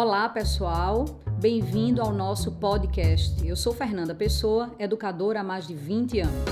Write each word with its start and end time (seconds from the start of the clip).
Olá, 0.00 0.28
pessoal. 0.28 1.06
Bem-vindo 1.40 2.00
ao 2.00 2.12
nosso 2.12 2.52
podcast. 2.52 3.44
Eu 3.44 3.56
sou 3.56 3.74
Fernanda 3.74 4.14
Pessoa, 4.14 4.72
educadora 4.78 5.40
há 5.40 5.42
mais 5.42 5.66
de 5.66 5.74
20 5.74 6.20
anos. 6.20 6.50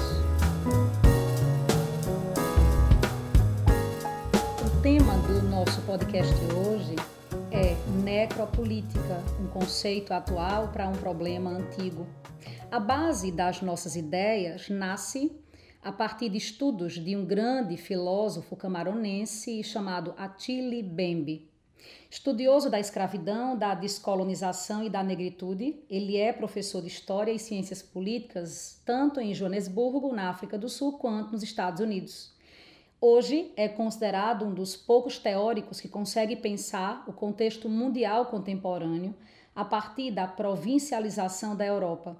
O 4.66 4.82
tema 4.82 5.16
do 5.28 5.42
nosso 5.48 5.80
podcast 5.82 6.34
hoje 6.56 6.96
é 7.52 7.76
necropolítica, 8.02 9.22
um 9.40 9.46
conceito 9.46 10.12
atual 10.12 10.66
para 10.72 10.88
um 10.88 10.96
problema 10.96 11.50
antigo. 11.50 12.04
A 12.68 12.80
base 12.80 13.30
das 13.30 13.62
nossas 13.62 13.94
ideias 13.94 14.68
nasce 14.68 15.30
a 15.84 15.92
partir 15.92 16.30
de 16.30 16.38
estudos 16.38 16.94
de 16.94 17.14
um 17.14 17.24
grande 17.24 17.76
filósofo 17.76 18.56
camaronense 18.56 19.62
chamado 19.62 20.14
Attili 20.18 20.82
Bembe. 20.82 21.55
Estudioso 22.10 22.70
da 22.70 22.78
escravidão, 22.78 23.56
da 23.56 23.74
descolonização 23.74 24.82
e 24.84 24.88
da 24.88 25.02
negritude, 25.02 25.76
ele 25.90 26.16
é 26.16 26.32
professor 26.32 26.80
de 26.80 26.88
História 26.88 27.32
e 27.32 27.38
Ciências 27.38 27.82
Políticas 27.82 28.80
tanto 28.84 29.20
em 29.20 29.34
Joanesburgo, 29.34 30.14
na 30.14 30.30
África 30.30 30.56
do 30.56 30.68
Sul, 30.68 30.98
quanto 30.98 31.32
nos 31.32 31.42
Estados 31.42 31.80
Unidos. 31.80 32.34
Hoje 33.00 33.52
é 33.56 33.68
considerado 33.68 34.46
um 34.46 34.54
dos 34.54 34.74
poucos 34.74 35.18
teóricos 35.18 35.80
que 35.80 35.88
consegue 35.88 36.34
pensar 36.34 37.04
o 37.06 37.12
contexto 37.12 37.68
mundial 37.68 38.26
contemporâneo 38.26 39.14
a 39.54 39.64
partir 39.64 40.10
da 40.10 40.26
provincialização 40.26 41.54
da 41.54 41.66
Europa. 41.66 42.16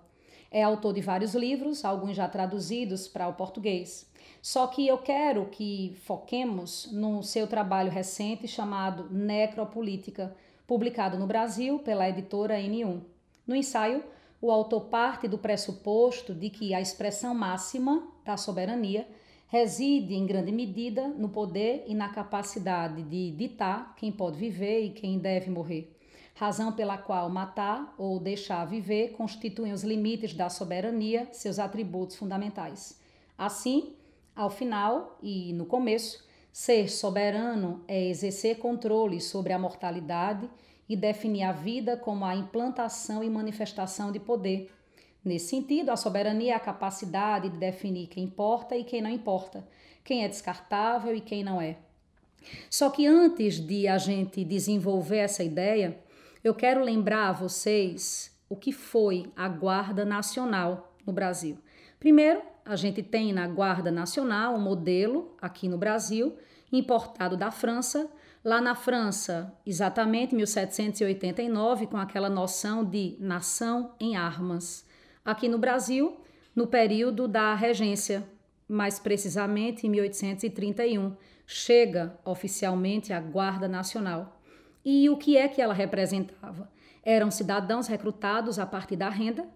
É 0.50 0.62
autor 0.62 0.92
de 0.92 1.00
vários 1.00 1.34
livros, 1.34 1.84
alguns 1.84 2.16
já 2.16 2.28
traduzidos 2.28 3.08
para 3.08 3.28
o 3.28 3.34
português. 3.34 4.06
Só 4.40 4.66
que 4.66 4.86
eu 4.86 4.98
quero 4.98 5.46
que 5.46 5.96
foquemos 6.04 6.90
no 6.92 7.22
seu 7.22 7.46
trabalho 7.46 7.90
recente 7.90 8.46
chamado 8.46 9.08
Necropolítica, 9.10 10.34
publicado 10.66 11.18
no 11.18 11.26
Brasil 11.26 11.78
pela 11.80 12.08
editora 12.08 12.58
N1. 12.58 13.00
No 13.46 13.54
ensaio, 13.54 14.02
o 14.40 14.50
autor 14.50 14.82
parte 14.82 15.26
do 15.26 15.38
pressuposto 15.38 16.34
de 16.34 16.50
que 16.50 16.74
a 16.74 16.80
expressão 16.80 17.34
máxima 17.34 18.06
da 18.24 18.36
soberania 18.36 19.06
reside 19.48 20.14
em 20.14 20.26
grande 20.26 20.52
medida 20.52 21.08
no 21.08 21.28
poder 21.28 21.84
e 21.86 21.94
na 21.94 22.08
capacidade 22.08 23.02
de 23.02 23.30
ditar 23.30 23.94
quem 23.96 24.10
pode 24.10 24.36
viver 24.36 24.84
e 24.84 24.90
quem 24.90 25.18
deve 25.18 25.50
morrer. 25.50 25.92
Razão 26.34 26.72
pela 26.72 26.98
qual 26.98 27.30
matar 27.30 27.94
ou 27.96 28.20
deixar 28.20 28.66
viver 28.66 29.12
constituem 29.12 29.72
os 29.72 29.82
limites 29.82 30.34
da 30.34 30.50
soberania, 30.50 31.28
seus 31.32 31.58
atributos 31.58 32.16
fundamentais. 32.16 33.00
Assim, 33.38 33.94
ao 34.36 34.50
final 34.50 35.18
e 35.22 35.52
no 35.54 35.64
começo, 35.64 36.24
ser 36.52 36.90
soberano 36.90 37.82
é 37.88 38.08
exercer 38.08 38.58
controle 38.58 39.20
sobre 39.20 39.52
a 39.52 39.58
mortalidade 39.58 40.48
e 40.88 40.94
definir 40.94 41.42
a 41.42 41.52
vida 41.52 41.96
como 41.96 42.24
a 42.24 42.36
implantação 42.36 43.24
e 43.24 43.30
manifestação 43.30 44.12
de 44.12 44.20
poder. 44.20 44.70
Nesse 45.24 45.48
sentido, 45.48 45.90
a 45.90 45.96
soberania 45.96 46.52
é 46.52 46.54
a 46.54 46.60
capacidade 46.60 47.48
de 47.48 47.58
definir 47.58 48.06
quem 48.06 48.24
importa 48.24 48.76
e 48.76 48.84
quem 48.84 49.02
não 49.02 49.10
importa, 49.10 49.66
quem 50.04 50.22
é 50.22 50.28
descartável 50.28 51.14
e 51.14 51.20
quem 51.20 51.42
não 51.42 51.60
é. 51.60 51.78
Só 52.70 52.90
que 52.90 53.06
antes 53.06 53.58
de 53.58 53.88
a 53.88 53.98
gente 53.98 54.44
desenvolver 54.44 55.18
essa 55.18 55.42
ideia, 55.42 55.98
eu 56.44 56.54
quero 56.54 56.84
lembrar 56.84 57.30
a 57.30 57.32
vocês 57.32 58.30
o 58.48 58.54
que 58.54 58.70
foi 58.70 59.32
a 59.34 59.48
Guarda 59.48 60.04
Nacional 60.04 60.94
no 61.04 61.12
Brasil. 61.12 61.58
Primeiro, 61.98 62.40
a 62.66 62.74
gente 62.74 63.00
tem 63.00 63.32
na 63.32 63.46
Guarda 63.46 63.92
Nacional 63.92 64.56
um 64.56 64.60
modelo 64.60 65.36
aqui 65.40 65.68
no 65.68 65.78
Brasil, 65.78 66.36
importado 66.72 67.36
da 67.36 67.50
França. 67.52 68.10
Lá 68.44 68.60
na 68.60 68.74
França, 68.74 69.52
exatamente 69.64 70.34
1789, 70.34 71.86
com 71.86 71.96
aquela 71.96 72.28
noção 72.28 72.84
de 72.84 73.16
nação 73.20 73.94
em 74.00 74.16
armas. 74.16 74.84
Aqui 75.24 75.48
no 75.48 75.58
Brasil, 75.58 76.16
no 76.54 76.66
período 76.66 77.28
da 77.28 77.54
regência, 77.54 78.24
mais 78.68 78.98
precisamente 78.98 79.86
em 79.86 79.90
1831, 79.90 81.16
chega 81.46 82.18
oficialmente 82.24 83.12
a 83.12 83.20
Guarda 83.20 83.68
Nacional. 83.68 84.40
E 84.84 85.08
o 85.08 85.16
que 85.16 85.36
é 85.36 85.46
que 85.46 85.62
ela 85.62 85.74
representava? 85.74 86.68
Eram 87.04 87.30
cidadãos 87.30 87.86
recrutados 87.86 88.58
a 88.58 88.66
partir 88.66 88.96
da 88.96 89.08
renda. 89.08 89.46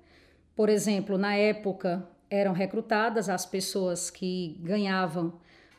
Por 0.54 0.68
exemplo, 0.68 1.18
na 1.18 1.34
época 1.34 2.08
eram 2.30 2.52
recrutadas 2.52 3.28
as 3.28 3.44
pessoas 3.44 4.08
que 4.08 4.56
ganhavam 4.62 5.34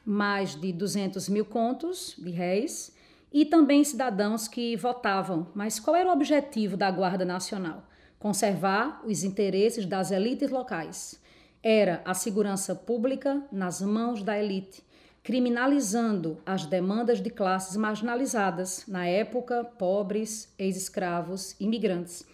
mais 0.06 0.53
de 0.53 0.73
200 0.73 1.29
mil 1.29 1.45
contos 1.45 2.16
de 2.17 2.31
réis 2.31 2.94
e 3.31 3.45
também 3.45 3.84
cidadãos 3.84 4.47
que 4.47 4.75
votavam. 4.75 5.47
Mas 5.56 5.79
qual 5.79 5.95
era 5.95 6.09
o 6.09 6.12
objetivo 6.12 6.75
da 6.75 6.91
Guarda 6.91 7.23
Nacional? 7.23 7.88
Conservar 8.19 9.01
os 9.06 9.23
interesses 9.23 9.85
das 9.85 10.12
elites 10.12 10.50
locais. 10.50 11.19
Era 11.63 12.01
a 12.03 12.13
segurança 12.13 12.75
pública 12.75 13.41
nas 13.51 13.81
mãos 13.81 14.22
da 14.22 14.38
elite, 14.38 14.83
criminalizando 15.23 16.39
as 16.45 16.66
demandas 16.66 17.22
de 17.22 17.29
classes 17.29 17.78
marginalizadas, 17.78 18.85
na 18.88 19.06
época, 19.06 19.63
pobres, 19.63 20.53
ex-escravos, 20.57 21.56
imigrantes. 21.59 22.25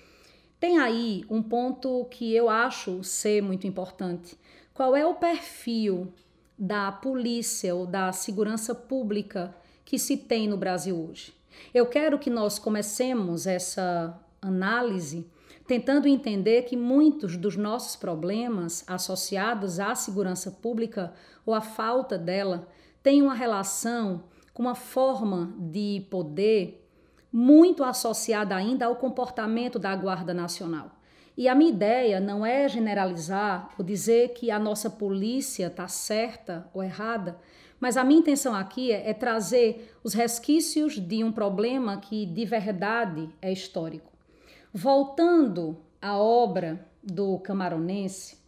Tem 0.60 0.80
aí 0.80 1.24
um 1.30 1.42
ponto 1.42 2.06
que 2.06 2.34
eu 2.34 2.50
acho 2.50 3.04
ser 3.04 3.42
muito 3.44 3.68
importante. 3.68 4.38
Qual 4.74 4.96
é 4.96 5.06
o 5.06 5.14
perfil 5.14 6.12
da 6.58 6.92
polícia 6.92 7.76
ou 7.76 7.86
da 7.86 8.12
segurança 8.12 8.74
pública 8.74 9.56
que 9.86 10.00
se 10.00 10.18
tem 10.18 10.48
no 10.48 10.58
Brasil 10.58 10.98
hoje? 10.98 11.34
Eu 11.74 11.86
quero 11.86 12.18
que 12.18 12.30
nós 12.30 12.58
comecemos 12.58 13.46
essa 13.46 14.20
análise 14.42 15.28
tentando 15.68 16.08
entender 16.08 16.64
que 16.64 16.78
muitos 16.78 17.36
dos 17.36 17.56
nossos 17.56 17.96
problemas 17.96 18.84
associados 18.88 19.80
à 19.80 19.94
segurança 19.94 20.50
pública 20.50 21.14
ou 21.46 21.54
à 21.54 21.62
falta 21.62 22.18
dela 22.18 22.68
têm 23.04 23.22
uma 23.22 23.36
relação 23.36 24.24
com 24.54 24.64
uma 24.64 24.76
forma 24.76 25.54
de 25.60 26.06
poder 26.10 26.87
muito 27.38 27.84
associada 27.84 28.56
ainda 28.56 28.88
ao 28.88 28.96
comportamento 28.96 29.78
da 29.78 29.96
Guarda 29.96 30.34
Nacional. 30.34 30.90
E 31.38 31.48
a 31.48 31.54
minha 31.54 31.70
ideia 31.70 32.20
não 32.20 32.44
é 32.44 32.68
generalizar 32.68 33.70
ou 33.78 33.86
dizer 33.86 34.30
que 34.30 34.50
a 34.50 34.58
nossa 34.58 34.90
polícia 34.90 35.68
está 35.68 35.88
certa 35.88 36.68
ou 36.74 36.84
errada, 36.84 37.40
mas 37.80 37.96
a 37.96 38.04
minha 38.04 38.22
intenção 38.22 38.56
aqui 38.56 38.92
é, 38.92 39.12
é, 39.12 39.14
trazer 39.14 39.96
os 40.04 40.16
resquícios 40.16 40.94
de 40.94 41.24
um 41.24 41.32
problema 41.32 41.98
que 41.98 42.26
de 42.26 42.44
verdade 42.44 43.30
é 43.40 43.52
histórico. 43.52 44.12
Voltando 44.74 45.78
à 46.02 46.18
obra 46.18 46.88
do 47.04 47.38
camaronense, 47.38 48.40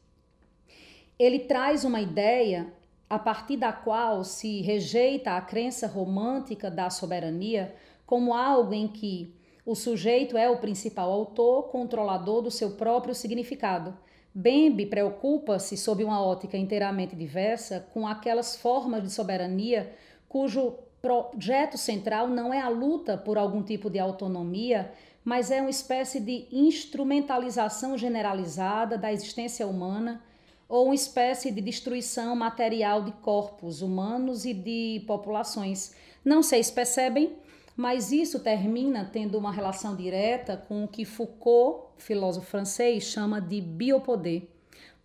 ele 1.19 1.41
traz 1.41 1.85
uma 1.85 2.01
ideia 2.01 2.73
a 3.07 3.19
partir 3.19 3.57
da 3.57 3.71
qual 3.71 4.23
se 4.23 4.61
rejeita 4.61 5.33
a 5.33 5.41
crença 5.41 5.85
romântica 5.85 6.71
da 6.71 6.89
soberania 6.89 7.75
como 8.09 8.33
algo 8.33 8.73
em 8.73 8.87
que 8.87 9.35
o 9.63 9.75
sujeito 9.75 10.35
é 10.35 10.49
o 10.49 10.57
principal 10.57 11.11
autor, 11.11 11.67
controlador 11.69 12.41
do 12.41 12.49
seu 12.49 12.71
próprio 12.71 13.13
significado. 13.13 13.95
Bembe 14.33 14.87
preocupa-se, 14.87 15.77
sob 15.77 16.03
uma 16.03 16.19
ótica 16.19 16.57
inteiramente 16.57 17.15
diversa, 17.15 17.87
com 17.93 18.07
aquelas 18.07 18.55
formas 18.55 19.03
de 19.03 19.11
soberania 19.11 19.93
cujo 20.27 20.73
projeto 20.99 21.77
central 21.77 22.27
não 22.27 22.51
é 22.51 22.59
a 22.59 22.67
luta 22.67 23.15
por 23.15 23.37
algum 23.37 23.61
tipo 23.61 23.91
de 23.91 23.99
autonomia, 23.99 24.91
mas 25.23 25.51
é 25.51 25.61
uma 25.61 25.69
espécie 25.69 26.19
de 26.19 26.47
instrumentalização 26.51 27.95
generalizada 27.95 28.97
da 28.97 29.13
existência 29.13 29.67
humana 29.67 30.23
ou 30.67 30.85
uma 30.85 30.95
espécie 30.95 31.51
de 31.51 31.61
destruição 31.61 32.35
material 32.35 33.03
de 33.03 33.11
corpos 33.11 33.83
humanos 33.83 34.45
e 34.45 34.53
de 34.55 35.03
populações. 35.05 35.93
Não 36.25 36.41
sei 36.41 36.63
se 36.63 36.73
percebem, 36.73 37.37
mas 37.79 38.11
isso 38.11 38.41
termina 38.41 39.05
tendo 39.05 39.37
uma 39.37 39.53
relação 39.53 39.95
direta 39.95 40.57
com 40.57 40.83
o 40.83 40.87
que 40.87 41.05
Foucault, 41.05 41.93
filósofo 41.97 42.45
francês, 42.45 43.03
chama 43.03 43.39
de 43.39 43.61
biopoder. 43.61 44.49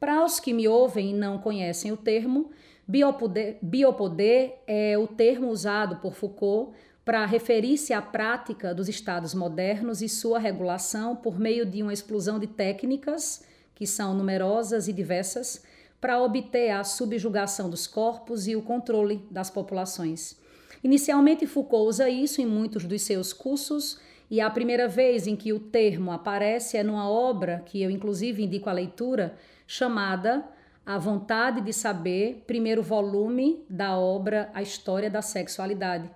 Para 0.00 0.25
os 0.25 0.41
que 0.41 0.53
me 0.53 0.67
ouvem 0.67 1.11
e 1.11 1.15
não 1.15 1.38
conhecem 1.38 1.93
o 1.93 1.97
termo, 1.97 2.50
biopoder, 2.85 3.59
biopoder 3.62 4.56
é 4.67 4.99
o 4.99 5.06
termo 5.06 5.50
usado 5.50 6.00
por 6.00 6.15
Foucault 6.15 6.76
para 7.05 7.25
referir-se 7.25 7.93
à 7.93 8.03
prática 8.03 8.75
dos 8.75 8.88
estados 8.88 9.35
modernos 9.35 10.03
e 10.03 10.09
sua 10.09 10.41
regulação 10.41 11.15
por 11.15 11.38
meio 11.38 11.65
de 11.65 11.81
uma 11.81 11.93
explosão 11.93 12.41
de 12.41 12.49
técnicas, 12.49 13.44
que 13.73 13.87
são 13.87 14.17
numerosas 14.17 14.88
e 14.88 14.93
diversas, 14.93 15.62
para 16.00 16.21
obter 16.21 16.71
a 16.71 16.82
subjugação 16.82 17.71
dos 17.71 17.87
corpos 17.87 18.49
e 18.49 18.56
o 18.56 18.62
controle 18.62 19.25
das 19.31 19.49
populações. 19.49 20.43
Inicialmente, 20.84 21.46
Foucault 21.46 21.88
usa 21.88 22.10
isso 22.10 22.42
em 22.42 22.46
muitos 22.46 22.84
dos 22.84 23.00
seus 23.00 23.32
cursos, 23.32 23.98
e 24.31 24.38
a 24.38 24.50
primeira 24.50 24.86
vez 24.86 25.26
em 25.26 25.34
que 25.34 25.50
o 25.50 25.58
termo 25.58 26.12
aparece 26.12 26.76
é 26.76 26.82
numa 26.82 27.08
obra 27.08 27.62
que 27.64 27.82
eu, 27.82 27.90
inclusive, 27.90 28.44
indico 28.44 28.69
a 28.69 28.72
leitura, 28.72 29.34
chamada 29.66 30.44
A 30.84 30.98
Vontade 30.98 31.62
de 31.62 31.72
Saber, 31.72 32.44
primeiro 32.46 32.82
volume 32.82 33.64
da 33.69 33.98
obra 33.98 34.50
A 34.52 34.60
História 34.60 35.10
da 35.10 35.22
Sexualidade. 35.22 36.10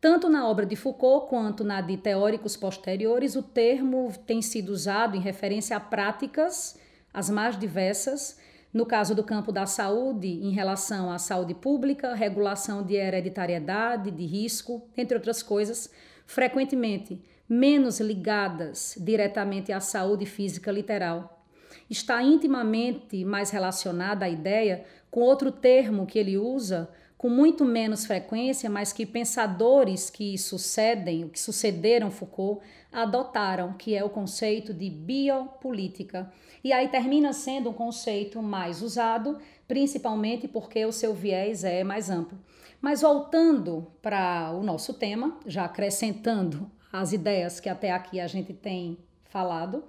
Tanto 0.00 0.28
na 0.28 0.48
obra 0.48 0.64
de 0.64 0.76
Foucault 0.76 1.28
quanto 1.28 1.64
na 1.64 1.80
de 1.80 1.96
teóricos 1.96 2.56
posteriores, 2.56 3.34
o 3.34 3.42
termo 3.42 4.12
tem 4.24 4.40
sido 4.40 4.68
usado 4.68 5.16
em 5.16 5.20
referência 5.20 5.76
a 5.76 5.80
práticas 5.80 6.78
as 7.12 7.28
mais 7.28 7.58
diversas, 7.58 8.38
no 8.76 8.84
caso 8.84 9.14
do 9.14 9.24
campo 9.24 9.50
da 9.50 9.64
saúde, 9.64 10.28
em 10.28 10.50
relação 10.50 11.10
à 11.10 11.18
saúde 11.18 11.54
pública, 11.54 12.14
regulação 12.14 12.82
de 12.82 12.94
hereditariedade, 12.94 14.10
de 14.10 14.26
risco, 14.26 14.86
entre 14.94 15.16
outras 15.16 15.42
coisas, 15.42 15.90
frequentemente 16.26 17.18
menos 17.48 18.00
ligadas 18.00 18.94
diretamente 19.00 19.72
à 19.72 19.80
saúde 19.80 20.26
física 20.26 20.70
literal. 20.70 21.42
Está 21.88 22.22
intimamente 22.22 23.24
mais 23.24 23.48
relacionada 23.48 24.26
à 24.26 24.28
ideia 24.28 24.84
com 25.10 25.20
outro 25.20 25.50
termo 25.50 26.04
que 26.04 26.18
ele 26.18 26.36
usa, 26.36 26.90
com 27.16 27.30
muito 27.30 27.64
menos 27.64 28.04
frequência, 28.04 28.68
mas 28.68 28.92
que 28.92 29.06
pensadores 29.06 30.10
que 30.10 30.36
sucedem, 30.36 31.30
que 31.30 31.40
sucederam 31.40 32.10
Foucault, 32.10 32.62
adotaram, 32.96 33.74
que 33.74 33.94
é 33.94 34.02
o 34.02 34.08
conceito 34.08 34.72
de 34.72 34.88
biopolítica. 34.88 36.32
E 36.64 36.72
aí 36.72 36.88
termina 36.88 37.30
sendo 37.34 37.68
um 37.68 37.74
conceito 37.74 38.42
mais 38.42 38.80
usado, 38.80 39.38
principalmente 39.68 40.48
porque 40.48 40.82
o 40.86 40.90
seu 40.90 41.12
viés 41.12 41.62
é 41.62 41.84
mais 41.84 42.08
amplo. 42.08 42.38
Mas 42.80 43.02
voltando 43.02 43.86
para 44.00 44.50
o 44.52 44.62
nosso 44.62 44.94
tema, 44.94 45.38
já 45.46 45.66
acrescentando 45.66 46.70
as 46.90 47.12
ideias 47.12 47.60
que 47.60 47.68
até 47.68 47.90
aqui 47.90 48.18
a 48.18 48.26
gente 48.26 48.54
tem 48.54 48.96
falado, 49.24 49.84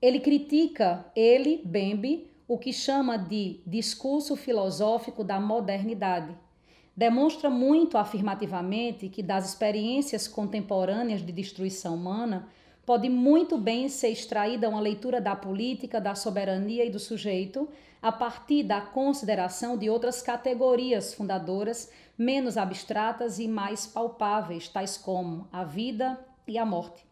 ele 0.00 0.20
critica, 0.20 1.04
ele, 1.16 1.62
Bembe, 1.64 2.30
o 2.46 2.56
que 2.56 2.72
chama 2.72 3.16
de 3.16 3.60
discurso 3.66 4.36
filosófico 4.36 5.24
da 5.24 5.40
modernidade. 5.40 6.32
Demonstra 6.96 7.50
muito 7.50 7.98
afirmativamente 7.98 9.08
que 9.08 9.22
das 9.22 9.48
experiências 9.48 10.28
contemporâneas 10.28 11.26
de 11.26 11.32
destruição 11.32 11.96
humana 11.96 12.48
pode 12.86 13.08
muito 13.08 13.58
bem 13.58 13.88
ser 13.88 14.10
extraída 14.10 14.68
uma 14.68 14.80
leitura 14.80 15.20
da 15.20 15.34
política, 15.34 16.00
da 16.00 16.14
soberania 16.14 16.84
e 16.84 16.90
do 16.90 17.00
sujeito 17.00 17.68
a 18.00 18.12
partir 18.12 18.62
da 18.62 18.80
consideração 18.80 19.76
de 19.76 19.90
outras 19.90 20.22
categorias 20.22 21.14
fundadoras 21.14 21.90
menos 22.16 22.56
abstratas 22.56 23.38
e 23.38 23.48
mais 23.48 23.86
palpáveis, 23.86 24.68
tais 24.68 24.96
como 24.96 25.48
a 25.50 25.64
vida 25.64 26.18
e 26.46 26.58
a 26.58 26.64
morte. 26.64 27.04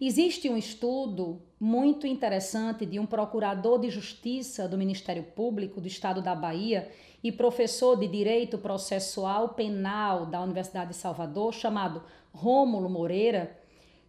Existe 0.00 0.48
um 0.48 0.56
estudo 0.56 1.42
muito 1.58 2.06
interessante 2.06 2.86
de 2.86 3.00
um 3.00 3.04
procurador 3.04 3.80
de 3.80 3.90
justiça 3.90 4.68
do 4.68 4.78
Ministério 4.78 5.24
Público 5.24 5.80
do 5.80 5.88
Estado 5.88 6.22
da 6.22 6.36
Bahia 6.36 6.88
e 7.22 7.32
professor 7.32 7.98
de 7.98 8.06
Direito 8.06 8.58
Processual 8.58 9.50
Penal 9.50 10.26
da 10.26 10.40
Universidade 10.40 10.90
de 10.90 10.96
Salvador, 10.96 11.52
chamado 11.52 12.02
Rômulo 12.32 12.88
Moreira, 12.88 13.56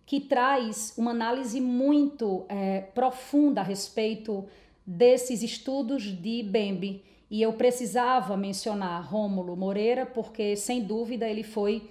que 0.05 0.19
traz 0.19 0.93
uma 0.97 1.11
análise 1.11 1.59
muito 1.61 2.45
é, 2.49 2.81
profunda 2.81 3.61
a 3.61 3.63
respeito 3.63 4.45
desses 4.85 5.43
estudos 5.43 6.03
de 6.03 6.43
Bembe. 6.43 7.03
E 7.29 7.41
eu 7.41 7.53
precisava 7.53 8.35
mencionar 8.35 9.07
Rômulo 9.07 9.55
Moreira, 9.55 10.05
porque, 10.05 10.55
sem 10.55 10.81
dúvida, 10.83 11.27
ele 11.27 11.43
foi 11.43 11.87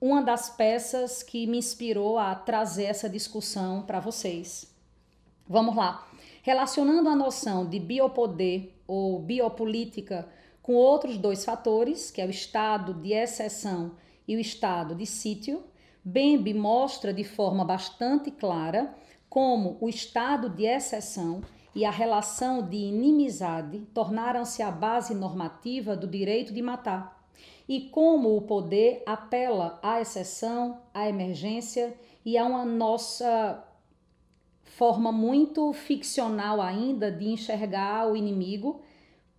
uma 0.00 0.20
das 0.20 0.50
peças 0.50 1.22
que 1.22 1.46
me 1.46 1.58
inspirou 1.58 2.18
a 2.18 2.34
trazer 2.34 2.84
essa 2.84 3.08
discussão 3.08 3.82
para 3.82 4.00
vocês. 4.00 4.74
Vamos 5.48 5.76
lá. 5.76 6.08
Relacionando 6.42 7.08
a 7.08 7.14
noção 7.14 7.68
de 7.68 7.78
biopoder 7.78 8.70
ou 8.88 9.20
biopolítica 9.20 10.28
com 10.62 10.74
outros 10.74 11.18
dois 11.18 11.44
fatores, 11.44 12.10
que 12.10 12.20
é 12.20 12.26
o 12.26 12.30
estado 12.30 12.94
de 12.94 13.12
exceção 13.12 13.92
e 14.26 14.36
o 14.36 14.40
estado 14.40 14.94
de 14.94 15.04
sítio, 15.04 15.64
Bembe 16.04 16.54
mostra 16.54 17.12
de 17.12 17.24
forma 17.24 17.64
bastante 17.64 18.30
clara 18.30 18.94
como 19.28 19.76
o 19.80 19.88
estado 19.88 20.48
de 20.48 20.64
exceção 20.64 21.42
e 21.74 21.84
a 21.84 21.90
relação 21.90 22.68
de 22.68 22.76
inimizade 22.76 23.80
tornaram-se 23.94 24.62
a 24.62 24.70
base 24.70 25.14
normativa 25.14 25.96
do 25.96 26.06
direito 26.06 26.52
de 26.52 26.60
matar 26.60 27.22
e 27.68 27.88
como 27.88 28.36
o 28.36 28.42
poder 28.42 29.02
apela 29.06 29.78
à 29.82 30.00
exceção, 30.00 30.80
à 30.92 31.08
emergência 31.08 31.96
e 32.24 32.36
a 32.36 32.44
uma 32.44 32.64
nossa 32.64 33.64
forma 34.64 35.12
muito 35.12 35.72
ficcional 35.72 36.60
ainda 36.60 37.10
de 37.10 37.28
enxergar 37.28 38.10
o 38.10 38.16
inimigo 38.16 38.82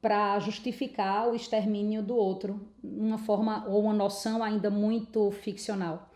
para 0.04 0.38
justificar 0.38 1.30
o 1.30 1.34
extermínio 1.34 2.04
do 2.04 2.14
outro, 2.14 2.60
uma 2.84 3.18
forma 3.18 3.66
ou 3.70 3.84
uma 3.84 3.94
noção 3.94 4.44
ainda 4.44 4.70
muito 4.70 5.32
ficcional. 5.32 6.12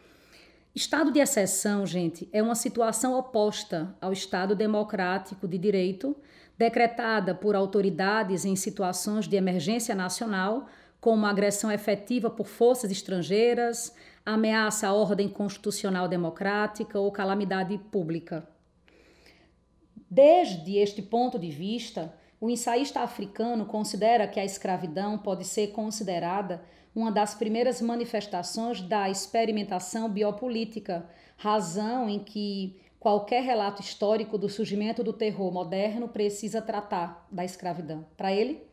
Estado 0.75 1.10
de 1.10 1.22
exceção, 1.22 1.86
gente, 1.86 2.28
é 2.34 2.44
uma 2.44 2.54
situação 2.54 3.18
oposta 3.18 3.95
ao 4.01 4.12
Estado 4.12 4.57
democrático 4.57 5.48
de 5.48 5.57
direito, 5.57 6.18
decretada 6.57 7.34
por 7.34 7.56
autoridades 7.56 8.44
em 8.44 8.57
situações 8.57 9.25
de 9.25 9.38
emergência 9.38 9.95
nacional 9.95 10.68
como 11.00 11.25
agressão 11.25 11.72
efetiva 11.72 12.30
por 12.30 12.45
forças 12.45 12.92
estrangeiras, 12.92 13.95
ameaça 14.25 14.89
à 14.89 14.94
ordem 14.94 15.30
constitucional 15.30 16.10
democrática 16.10 17.00
ou 17.00 17.10
calamidade 17.10 17.78
pública. 17.89 18.45
Desde 20.12 20.75
este 20.75 21.01
ponto 21.01 21.39
de 21.39 21.50
vista, 21.50 22.13
o 22.39 22.50
ensaísta 22.50 23.01
africano 23.01 23.66
considera 23.66 24.28
que 24.28 24.39
a 24.39 24.45
escravidão 24.45 25.18
pode 25.18 25.44
ser 25.44 25.68
considerada 25.68 26.63
uma 26.95 27.12
das 27.12 27.36
primeiras 27.36 27.81
manifestações 27.81 28.81
da 28.81 29.10
experimentação 29.10 30.10
biopolítica, 30.10 31.07
razão 31.36 32.10
em 32.10 32.19
que 32.19 32.80
qualquer 33.00 33.44
relato 33.44 33.81
histórico 33.81 34.38
do 34.38 34.50
surgimento 34.50 35.04
do 35.04 35.13
terror 35.13 35.51
moderno 35.51 36.07
precisa 36.07 36.62
tratar 36.62 37.28
da 37.31 37.45
escravidão. 37.45 38.06
Para 38.16 38.34
ele, 38.34 38.63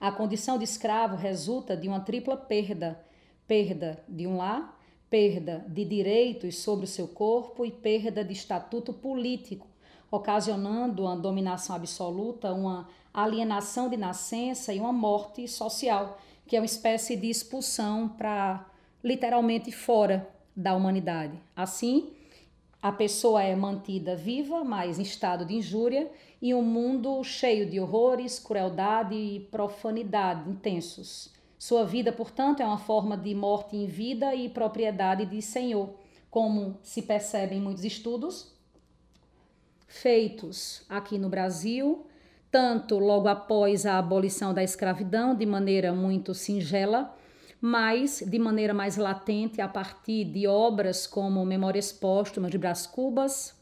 a 0.00 0.10
condição 0.10 0.58
de 0.58 0.64
escravo 0.64 1.16
resulta 1.16 1.76
de 1.76 1.88
uma 1.88 2.00
tripla 2.00 2.36
perda: 2.36 3.02
perda 3.46 4.02
de 4.08 4.26
um 4.26 4.36
lar, 4.36 4.78
perda 5.08 5.64
de 5.68 5.84
direitos 5.84 6.58
sobre 6.58 6.84
o 6.84 6.88
seu 6.88 7.06
corpo 7.06 7.64
e 7.64 7.70
perda 7.70 8.24
de 8.24 8.32
estatuto 8.32 8.92
político, 8.92 9.66
ocasionando 10.14 11.02
uma 11.02 11.16
dominação 11.16 11.74
absoluta, 11.74 12.52
uma 12.52 12.88
alienação 13.12 13.88
de 13.88 13.96
nascença 13.96 14.72
e 14.72 14.78
uma 14.78 14.92
morte 14.92 15.48
social, 15.48 16.18
que 16.46 16.56
é 16.56 16.60
uma 16.60 16.66
espécie 16.66 17.16
de 17.16 17.28
expulsão 17.28 18.08
para 18.08 18.64
literalmente 19.02 19.72
fora 19.72 20.28
da 20.54 20.74
humanidade. 20.74 21.38
Assim, 21.56 22.12
a 22.80 22.92
pessoa 22.92 23.42
é 23.42 23.56
mantida 23.56 24.14
viva, 24.14 24.62
mas 24.62 24.98
em 24.98 25.02
estado 25.02 25.44
de 25.44 25.54
injúria, 25.54 26.10
e 26.40 26.54
um 26.54 26.62
mundo 26.62 27.22
cheio 27.24 27.68
de 27.68 27.80
horrores, 27.80 28.38
crueldade 28.38 29.14
e 29.14 29.40
profanidade 29.40 30.48
intensos. 30.48 31.32
Sua 31.58 31.84
vida, 31.84 32.12
portanto, 32.12 32.60
é 32.60 32.66
uma 32.66 32.78
forma 32.78 33.16
de 33.16 33.34
morte 33.34 33.76
em 33.76 33.86
vida 33.86 34.34
e 34.34 34.48
propriedade 34.48 35.24
de 35.26 35.40
senhor, 35.40 35.94
como 36.30 36.78
se 36.82 37.02
percebe 37.02 37.56
em 37.56 37.60
muitos 37.60 37.84
estudos 37.84 38.53
feitos 39.86 40.82
aqui 40.88 41.18
no 41.18 41.28
Brasil, 41.28 42.06
tanto 42.50 42.98
logo 42.98 43.28
após 43.28 43.84
a 43.84 43.98
abolição 43.98 44.54
da 44.54 44.62
escravidão, 44.62 45.34
de 45.34 45.44
maneira 45.44 45.92
muito 45.92 46.34
singela, 46.34 47.14
mas 47.60 48.22
de 48.26 48.38
maneira 48.38 48.74
mais 48.74 48.96
latente 48.96 49.60
a 49.60 49.68
partir 49.68 50.24
de 50.24 50.46
obras 50.46 51.06
como 51.06 51.44
Memórias 51.44 51.92
Póstumas 51.92 52.50
de 52.50 52.58
Brás 52.58 52.86
Cubas, 52.86 53.54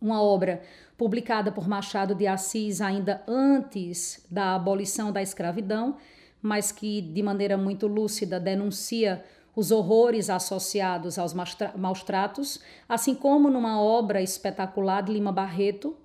uma 0.00 0.22
obra 0.22 0.62
publicada 0.96 1.50
por 1.50 1.68
Machado 1.68 2.14
de 2.14 2.26
Assis 2.26 2.80
ainda 2.80 3.22
antes 3.26 4.24
da 4.30 4.54
abolição 4.54 5.10
da 5.10 5.20
escravidão, 5.20 5.96
mas 6.40 6.72
que 6.72 7.00
de 7.00 7.22
maneira 7.22 7.56
muito 7.56 7.86
lúcida 7.86 8.38
denuncia 8.38 9.24
os 9.54 9.70
horrores 9.70 10.30
associados 10.30 11.18
aos 11.18 11.34
maus 11.34 12.02
tratos, 12.02 12.60
assim 12.88 13.14
como 13.14 13.50
numa 13.50 13.80
obra 13.80 14.22
espetacular 14.22 15.02
de 15.02 15.12
Lima 15.12 15.30
Barreto, 15.30 15.96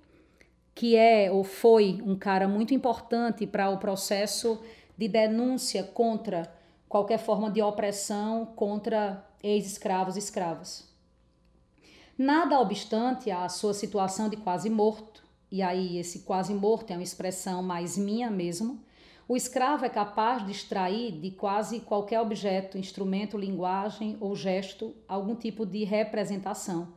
que 0.74 0.94
é 0.94 1.30
ou 1.30 1.42
foi 1.42 2.00
um 2.04 2.16
cara 2.16 2.46
muito 2.46 2.74
importante 2.74 3.46
para 3.46 3.70
o 3.70 3.78
processo 3.78 4.60
de 4.96 5.08
denúncia 5.08 5.82
contra 5.82 6.52
qualquer 6.88 7.18
forma 7.18 7.50
de 7.50 7.62
opressão 7.62 8.46
contra 8.46 9.24
ex-escravos 9.42 10.16
e 10.16 10.18
escravas. 10.18 10.88
Nada 12.16 12.60
obstante 12.60 13.30
a 13.30 13.48
sua 13.48 13.72
situação 13.72 14.28
de 14.28 14.36
quase 14.36 14.68
morto, 14.68 15.22
e 15.50 15.62
aí 15.62 15.98
esse 15.98 16.20
quase 16.20 16.52
morto 16.52 16.90
é 16.90 16.94
uma 16.94 17.02
expressão 17.02 17.62
mais 17.62 17.96
minha 17.96 18.30
mesmo, 18.30 18.80
o 19.28 19.36
escravo 19.36 19.84
é 19.84 19.90
capaz 19.90 20.44
de 20.44 20.50
extrair 20.50 21.12
de 21.12 21.30
quase 21.30 21.80
qualquer 21.80 22.18
objeto, 22.18 22.78
instrumento, 22.78 23.36
linguagem 23.36 24.16
ou 24.20 24.34
gesto 24.34 24.94
algum 25.06 25.34
tipo 25.34 25.66
de 25.66 25.84
representação 25.84 26.94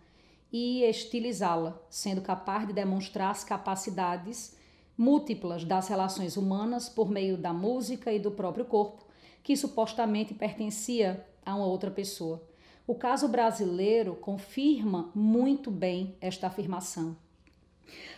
e 0.51 0.83
estilizá-la, 0.83 1.77
sendo 1.89 2.21
capaz 2.21 2.65
de 2.65 2.71
demonstrar 2.71 3.31
as 3.31 3.43
capacidades 3.43 4.55
múltiplas 4.97 5.65
das 5.65 5.89
relações 5.89 6.37
humanas 6.37 6.87
por 6.87 7.09
meio 7.09 7.37
da 7.37 7.51
música 7.51 8.13
e 8.13 8.19
do 8.19 8.31
próprio 8.31 8.63
corpo, 8.63 9.05
que 9.43 9.57
supostamente 9.57 10.33
pertencia 10.33 11.25
a 11.45 11.53
uma 11.53 11.65
outra 11.65 11.91
pessoa. 11.91 12.41
O 12.87 12.95
caso 12.95 13.27
brasileiro 13.27 14.15
confirma 14.15 15.11
muito 15.13 15.69
bem 15.69 16.15
esta 16.21 16.47
afirmação. 16.47 17.15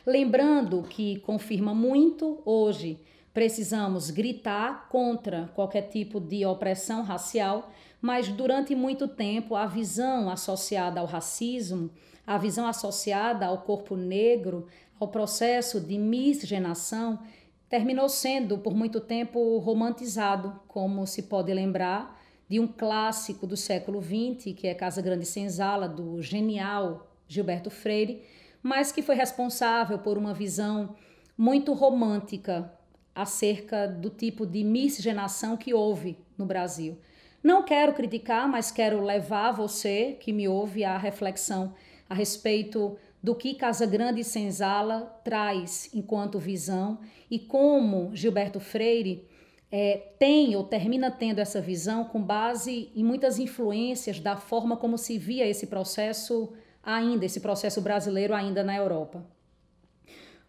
Lembrando 0.05 0.83
que 0.83 1.19
confirma 1.21 1.73
muito 1.73 2.41
hoje, 2.45 2.99
precisamos 3.33 4.11
gritar 4.11 4.87
contra 4.89 5.49
qualquer 5.55 5.89
tipo 5.89 6.19
de 6.19 6.45
opressão 6.45 7.01
racial, 7.01 7.71
mas 7.99 8.27
durante 8.27 8.75
muito 8.75 9.07
tempo 9.07 9.55
a 9.55 9.65
visão 9.65 10.29
associada 10.29 10.99
ao 10.99 11.07
racismo, 11.07 11.89
a 12.25 12.37
visão 12.37 12.67
associada 12.67 13.47
ao 13.47 13.59
corpo 13.59 13.95
negro, 13.95 14.67
ao 14.99 15.07
processo 15.07 15.81
de 15.81 15.97
miscigenação, 15.97 17.19
terminou 17.67 18.07
sendo 18.07 18.59
por 18.59 18.75
muito 18.75 19.01
tempo 19.01 19.57
romantizado, 19.57 20.59
como 20.67 21.07
se 21.07 21.23
pode 21.23 21.51
lembrar 21.51 22.21
de 22.47 22.59
um 22.59 22.67
clássico 22.67 23.47
do 23.47 23.57
século 23.57 23.99
XX, 23.99 24.53
que 24.55 24.67
é 24.67 24.75
Casa 24.75 25.01
Grande 25.01 25.25
Senzala, 25.25 25.89
do 25.89 26.21
genial 26.21 27.11
Gilberto 27.27 27.71
Freire, 27.71 28.23
mas 28.61 28.91
que 28.91 29.01
foi 29.01 29.15
responsável 29.15 29.97
por 29.97 30.19
uma 30.19 30.33
visão 30.33 30.95
muito 31.35 31.73
romântica 31.73 32.71
acerca 33.15 33.87
do 33.87 34.09
tipo 34.09 34.45
de 34.45 34.63
miscigenação 34.63 35.55
que 35.55 35.73
houve 35.73 36.17
no 36.37 36.45
Brasil. 36.45 36.97
Não 37.43 37.63
quero 37.63 37.93
criticar, 37.93 38.47
mas 38.47 38.71
quero 38.71 39.03
levar 39.03 39.51
você 39.51 40.17
que 40.19 40.31
me 40.31 40.47
ouve 40.47 40.83
à 40.83 40.97
reflexão 40.97 41.73
a 42.09 42.15
respeito 42.15 42.97
do 43.21 43.33
que 43.33 43.53
Casa 43.55 43.85
Grande 43.85 44.21
e 44.21 44.23
Senzala 44.23 45.19
traz 45.23 45.89
enquanto 45.93 46.39
visão 46.39 46.99
e 47.31 47.39
como 47.39 48.13
Gilberto 48.13 48.59
Freire 48.59 49.27
é, 49.71 49.97
tem 50.19 50.55
ou 50.55 50.63
termina 50.63 51.09
tendo 51.09 51.39
essa 51.39 51.59
visão 51.59 52.03
com 52.03 52.21
base 52.21 52.91
em 52.95 53.03
muitas 53.03 53.39
influências 53.39 54.19
da 54.19 54.35
forma 54.35 54.77
como 54.77 54.97
se 54.97 55.17
via 55.17 55.47
esse 55.47 55.67
processo 55.67 56.53
ainda, 56.83 57.25
esse 57.25 57.39
processo 57.39 57.81
brasileiro 57.81 58.35
ainda 58.35 58.63
na 58.63 58.75
Europa. 58.75 59.25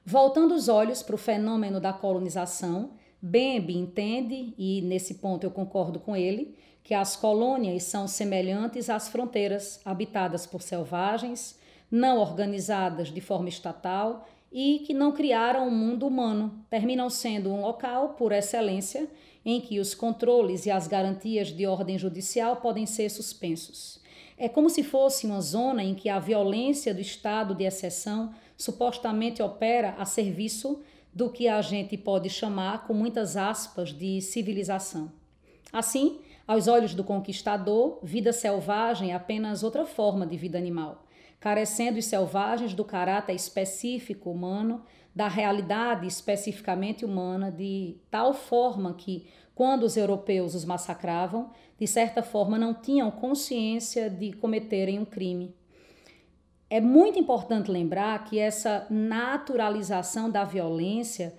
Voltando 0.07 0.55
os 0.55 0.69
olhos 0.69 1.03
para 1.03 1.15
o 1.15 1.19
fenômeno 1.19 1.81
da 1.81 1.93
colonização, 1.93 2.91
Bembe 3.23 3.75
entende, 3.75 4.53
e 4.59 4.83
nesse 4.83 5.15
ponto 5.15 5.45
eu 5.45 5.51
concordo 5.51 5.99
com 5.99 6.15
ele, 6.15 6.59
que 6.83 6.93
as 6.93 7.17
colônias 7.17 7.85
são 7.85 8.07
semelhantes 8.07 8.91
às 8.91 9.09
fronteiras 9.09 9.81
habitadas 9.83 10.47
por 10.47 10.61
selvagens, 10.61 11.59
não 11.91 12.19
organizadas 12.19 13.09
de 13.09 13.21
forma 13.23 13.49
estatal 13.49 14.29
e 14.53 14.81
que 14.87 14.93
não 14.93 15.11
criaram 15.11 15.67
um 15.67 15.71
mundo 15.71 16.07
humano, 16.07 16.63
terminam 16.69 17.09
sendo 17.09 17.51
um 17.51 17.63
local, 17.63 18.11
por 18.11 18.31
excelência, 18.31 19.09
em 19.43 19.59
que 19.59 19.81
os 19.81 19.95
controles 19.95 20.67
e 20.67 20.71
as 20.71 20.87
garantias 20.87 21.49
de 21.49 21.67
ordem 21.67 21.99
judicial 21.99 22.57
podem 22.57 22.85
ser 22.85 23.09
suspensos. 23.09 24.01
É 24.37 24.49
como 24.49 24.69
se 24.69 24.83
fosse 24.83 25.27
uma 25.27 25.41
zona 25.41 25.83
em 25.83 25.95
que 25.95 26.11
a 26.11 26.19
violência 26.19 26.93
do 26.93 27.01
estado 27.01 27.55
de 27.55 27.65
exceção 27.65 28.35
supostamente 28.57 29.43
opera 29.43 29.95
a 29.99 30.05
serviço 30.05 30.83
do 31.13 31.31
que 31.31 31.49
a 31.49 31.61
gente 31.63 31.97
pode 31.97 32.29
chamar, 32.29 32.87
com 32.87 32.95
muitas 32.95 33.37
aspas, 33.37 33.93
de 33.93 34.21
civilização. 34.21 35.13
Assim, 35.73 36.21
aos 36.47 36.69
olhos 36.69 36.95
do 36.95 37.05
conquistador, 37.05 37.99
vida 38.03 38.33
selvagem 38.33 39.13
é 39.13 39.15
apenas 39.15 39.63
outra 39.63 39.85
forma 39.87 40.27
de 40.27 40.37
vida 40.37 40.59
animal 40.59 41.05
carecendo 41.45 41.99
os 41.99 42.07
selvagens 42.07 42.73
do 42.73 42.83
caráter 42.83 43.35
específico 43.35 44.31
humano, 44.31 44.83
da 45.15 45.29
realidade 45.29 46.07
especificamente 46.07 47.05
humana, 47.05 47.53
de 47.53 47.99
tal 48.11 48.33
forma 48.33 48.95
que, 48.95 49.27
quando 49.55 49.83
os 49.83 49.95
europeus 49.95 50.55
os 50.55 50.65
massacravam, 50.65 51.51
de 51.79 51.87
certa 51.87 52.23
forma 52.23 52.57
não 52.57 52.73
tinham 52.73 53.11
consciência 53.11 54.09
de 54.09 54.33
cometerem 54.33 54.99
um 54.99 55.05
crime. 55.05 55.55
É 56.75 56.81
muito 56.81 57.21
importante 57.21 57.71
lembrar 57.71 58.25
que 58.25 58.37
essa 58.37 58.85
naturalização 58.91 60.29
da 60.29 60.43
violência 60.43 61.33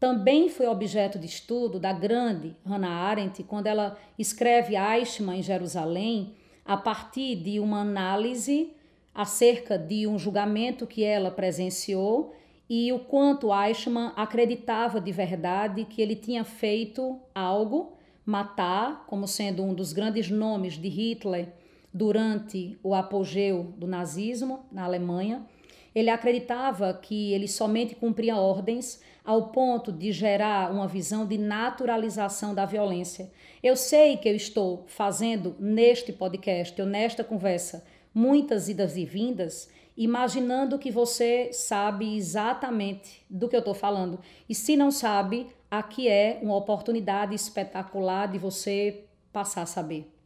também 0.00 0.48
foi 0.48 0.66
objeto 0.66 1.18
de 1.18 1.26
estudo 1.26 1.78
da 1.78 1.92
grande 1.92 2.56
Hannah 2.64 2.88
Arendt 2.88 3.42
quando 3.42 3.66
ela 3.66 3.98
escreve 4.18 4.76
Eichmann 4.76 5.40
em 5.40 5.42
Jerusalém 5.42 6.36
a 6.64 6.74
partir 6.74 7.36
de 7.36 7.60
uma 7.60 7.82
análise 7.82 8.72
acerca 9.14 9.78
de 9.78 10.06
um 10.06 10.18
julgamento 10.18 10.86
que 10.86 11.04
ela 11.04 11.30
presenciou 11.30 12.34
e 12.66 12.90
o 12.90 12.98
quanto 12.98 13.52
Eichmann 13.52 14.14
acreditava 14.16 15.02
de 15.02 15.12
verdade 15.12 15.84
que 15.84 16.00
ele 16.00 16.16
tinha 16.16 16.44
feito 16.44 17.20
algo, 17.34 17.92
matar, 18.24 19.04
como 19.06 19.28
sendo 19.28 19.62
um 19.62 19.74
dos 19.74 19.92
grandes 19.92 20.30
nomes 20.30 20.78
de 20.78 20.88
Hitler 20.88 21.57
durante 21.98 22.78
o 22.80 22.94
apogeu 22.94 23.74
do 23.76 23.88
nazismo 23.88 24.64
na 24.70 24.84
Alemanha. 24.84 25.44
Ele 25.92 26.10
acreditava 26.10 26.94
que 26.94 27.32
ele 27.32 27.48
somente 27.48 27.96
cumpria 27.96 28.36
ordens 28.36 29.02
ao 29.24 29.48
ponto 29.48 29.90
de 29.90 30.12
gerar 30.12 30.70
uma 30.70 30.86
visão 30.86 31.26
de 31.26 31.36
naturalização 31.36 32.54
da 32.54 32.64
violência. 32.64 33.30
Eu 33.60 33.74
sei 33.74 34.16
que 34.16 34.28
eu 34.28 34.36
estou 34.36 34.84
fazendo 34.86 35.56
neste 35.58 36.12
podcast, 36.12 36.80
ou 36.80 36.86
nesta 36.86 37.24
conversa, 37.24 37.84
muitas 38.14 38.68
idas 38.68 38.96
e 38.96 39.04
vindas, 39.04 39.68
imaginando 39.96 40.78
que 40.78 40.92
você 40.92 41.52
sabe 41.52 42.16
exatamente 42.16 43.24
do 43.28 43.48
que 43.48 43.56
eu 43.56 43.60
estou 43.60 43.74
falando. 43.74 44.20
E 44.48 44.54
se 44.54 44.76
não 44.76 44.92
sabe, 44.92 45.48
aqui 45.68 46.06
é 46.06 46.38
uma 46.42 46.56
oportunidade 46.56 47.34
espetacular 47.34 48.28
de 48.28 48.38
você 48.38 49.04
passar 49.32 49.62
a 49.62 49.66
saber. 49.66 50.17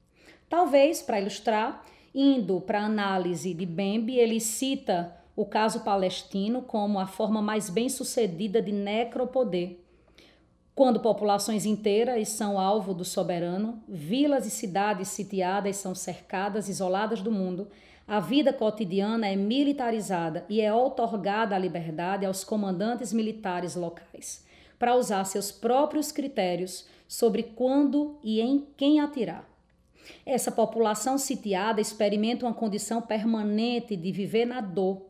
Talvez, 0.53 1.01
para 1.01 1.19
ilustrar, 1.19 1.83
indo 2.15 2.61
para 2.61 2.83
a 2.83 2.85
análise 2.85 3.55
de 3.55 3.65
Bembe, 3.65 4.19
ele 4.19 4.39
cita 4.39 5.17
o 5.35 5.47
caso 5.47 5.81
palestino 5.81 6.61
como 6.61 7.01
a 7.01 7.07
forma 7.07 7.41
mais 7.41 7.71
bem 7.71 7.89
sucedida 7.89 8.61
de 8.61 8.71
necropoder. 8.71 9.79
Quando 10.75 11.01
populações 11.01 11.65
inteiras 11.65 12.29
são 12.29 12.61
alvo 12.61 12.93
do 12.93 13.03
soberano, 13.03 13.83
vilas 13.89 14.45
e 14.47 14.51
cidades 14.51 15.09
sitiadas 15.09 15.77
são 15.77 15.95
cercadas, 15.95 16.69
isoladas 16.69 17.23
do 17.23 17.33
mundo, 17.33 17.69
a 18.07 18.21
vida 18.21 18.53
cotidiana 18.53 19.29
é 19.29 19.35
militarizada 19.35 20.45
e 20.51 20.61
é 20.61 20.71
otorgada 20.71 21.57
a 21.57 21.59
liberdade 21.59 22.27
aos 22.27 22.45
comandantes 22.45 23.11
militares 23.11 23.75
locais 23.75 24.45
para 24.79 24.97
usar 24.97 25.25
seus 25.25 25.51
próprios 25.51 26.13
critérios 26.13 26.87
sobre 27.09 27.43
quando 27.43 28.19
e 28.23 28.39
em 28.39 28.67
quem 28.77 29.01
atirar. 29.01 29.51
Essa 30.25 30.51
população 30.51 31.19
sitiada 31.19 31.81
experimenta 31.81 32.47
uma 32.47 32.55
condição 32.55 33.01
permanente 33.03 33.97
de 33.97 34.13
viver 34.13 34.45
na 34.45 34.61
dor. 34.61 35.07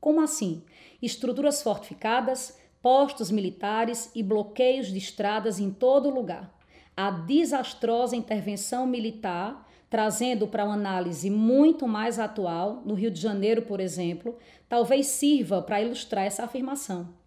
Como 0.00 0.20
assim? 0.20 0.62
Estruturas 1.02 1.62
fortificadas, 1.62 2.58
postos 2.82 3.30
militares 3.30 4.10
e 4.14 4.22
bloqueios 4.22 4.88
de 4.88 4.98
estradas 4.98 5.58
em 5.58 5.70
todo 5.70 6.10
lugar. 6.10 6.52
A 6.96 7.10
desastrosa 7.10 8.16
intervenção 8.16 8.86
militar, 8.86 9.68
trazendo 9.88 10.46
para 10.46 10.64
uma 10.64 10.74
análise 10.74 11.30
muito 11.30 11.86
mais 11.86 12.18
atual, 12.18 12.82
no 12.84 12.94
Rio 12.94 13.10
de 13.10 13.20
Janeiro, 13.20 13.62
por 13.62 13.80
exemplo, 13.80 14.36
talvez 14.68 15.06
sirva 15.06 15.62
para 15.62 15.82
ilustrar 15.82 16.24
essa 16.24 16.44
afirmação. 16.44 17.19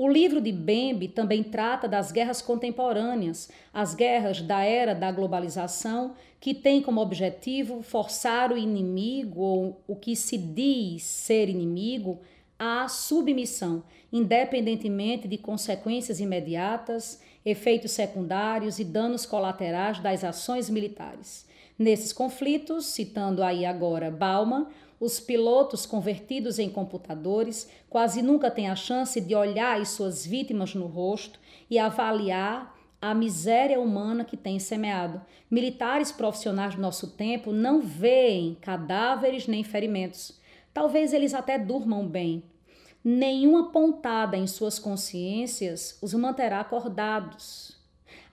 O 0.00 0.08
livro 0.08 0.40
de 0.40 0.52
Bembe 0.52 1.08
também 1.08 1.42
trata 1.42 1.88
das 1.88 2.12
guerras 2.12 2.40
contemporâneas, 2.40 3.50
as 3.74 3.96
guerras 3.96 4.40
da 4.40 4.62
era 4.62 4.94
da 4.94 5.10
globalização, 5.10 6.14
que 6.38 6.54
tem 6.54 6.80
como 6.80 7.00
objetivo 7.00 7.82
forçar 7.82 8.52
o 8.52 8.56
inimigo, 8.56 9.40
ou 9.40 9.82
o 9.88 9.96
que 9.96 10.14
se 10.14 10.38
diz 10.38 11.02
ser 11.02 11.48
inimigo, 11.48 12.20
à 12.56 12.86
submissão, 12.86 13.82
independentemente 14.12 15.26
de 15.26 15.36
consequências 15.36 16.20
imediatas, 16.20 17.20
efeitos 17.44 17.90
secundários 17.90 18.78
e 18.78 18.84
danos 18.84 19.26
colaterais 19.26 19.98
das 19.98 20.22
ações 20.22 20.70
militares. 20.70 21.44
Nesses 21.76 22.12
conflitos, 22.12 22.86
citando 22.86 23.42
aí 23.42 23.64
agora 23.64 24.12
Bauman, 24.12 24.68
os 25.00 25.20
pilotos 25.20 25.86
convertidos 25.86 26.58
em 26.58 26.68
computadores 26.68 27.68
quase 27.88 28.22
nunca 28.22 28.50
têm 28.50 28.68
a 28.68 28.76
chance 28.76 29.20
de 29.20 29.34
olhar 29.34 29.80
as 29.80 29.90
suas 29.90 30.26
vítimas 30.26 30.74
no 30.74 30.86
rosto 30.86 31.38
e 31.70 31.78
avaliar 31.78 32.76
a 33.00 33.14
miséria 33.14 33.80
humana 33.80 34.24
que 34.24 34.36
tem 34.36 34.58
semeado. 34.58 35.20
Militares 35.50 36.10
profissionais 36.10 36.74
do 36.74 36.80
nosso 36.80 37.08
tempo 37.12 37.52
não 37.52 37.80
veem 37.80 38.56
cadáveres 38.60 39.46
nem 39.46 39.62
ferimentos. 39.62 40.38
Talvez 40.74 41.12
eles 41.12 41.32
até 41.32 41.58
durmam 41.58 42.06
bem. 42.06 42.42
Nenhuma 43.04 43.70
pontada 43.70 44.36
em 44.36 44.46
suas 44.46 44.78
consciências 44.78 45.96
os 46.02 46.12
manterá 46.14 46.60
acordados. 46.60 47.67